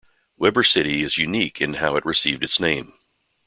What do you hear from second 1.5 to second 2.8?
in how it received its